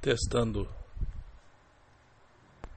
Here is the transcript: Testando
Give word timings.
Testando 0.00 0.66